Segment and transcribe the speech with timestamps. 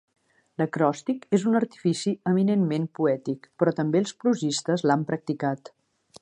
[0.59, 5.73] L'acròstic és un artifici eminentment poètic, però també els prosistes l'han practicat.